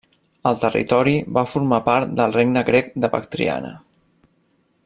El 0.51 0.55
territori 0.63 1.13
va 1.39 1.43
formar 1.51 1.79
part 1.91 2.17
del 2.21 2.35
regne 2.39 2.67
Grec 2.73 2.93
de 3.05 3.15
Bactriana. 3.17 3.75